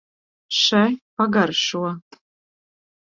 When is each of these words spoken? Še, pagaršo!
Še, 0.59 0.79
pagaršo! 1.23 1.85